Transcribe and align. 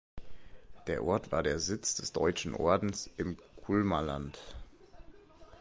Der 0.87 1.03
Ort 1.03 1.31
war 1.31 1.43
der 1.43 1.59
Sitz 1.59 1.93
des 1.93 2.11
Deutschen 2.11 2.55
Ordens 2.55 3.07
im 3.17 3.37
Kulmerland. 3.55 4.39